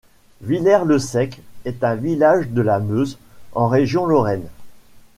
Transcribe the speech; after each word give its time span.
Villers-le-Sec 0.41 1.41
est 1.63 1.83
un 1.83 1.93
village 1.93 2.47
de 2.47 2.63
la 2.63 2.79
Meuse, 2.79 3.19
en 3.53 3.67
région 3.67 4.07
Lorraine. 4.07 4.47